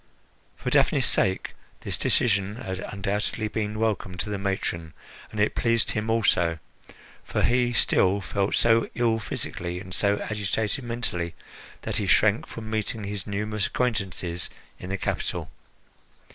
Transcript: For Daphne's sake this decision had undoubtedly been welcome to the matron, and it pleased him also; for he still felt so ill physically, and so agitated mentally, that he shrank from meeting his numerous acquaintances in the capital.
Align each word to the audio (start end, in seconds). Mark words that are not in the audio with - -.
For 0.57 0.71
Daphne's 0.71 1.05
sake 1.05 1.53
this 1.81 1.95
decision 1.95 2.55
had 2.55 2.79
undoubtedly 2.79 3.47
been 3.47 3.77
welcome 3.77 4.17
to 4.17 4.31
the 4.31 4.39
matron, 4.39 4.93
and 5.29 5.39
it 5.39 5.53
pleased 5.53 5.91
him 5.91 6.09
also; 6.09 6.57
for 7.23 7.43
he 7.43 7.71
still 7.71 8.19
felt 8.19 8.55
so 8.55 8.89
ill 8.95 9.19
physically, 9.19 9.79
and 9.79 9.93
so 9.93 10.17
agitated 10.27 10.85
mentally, 10.85 11.35
that 11.83 11.97
he 11.97 12.07
shrank 12.07 12.47
from 12.47 12.71
meeting 12.71 13.03
his 13.03 13.27
numerous 13.27 13.67
acquaintances 13.67 14.49
in 14.79 14.89
the 14.89 14.97
capital. 14.97 15.51